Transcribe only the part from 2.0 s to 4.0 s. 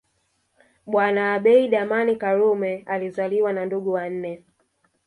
Karume alizaliwa na ndugu